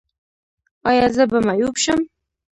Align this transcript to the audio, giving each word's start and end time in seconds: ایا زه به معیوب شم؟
ایا 0.89 1.07
زه 1.15 1.23
به 1.31 1.39
معیوب 1.47 1.75
شم؟ 1.83 1.99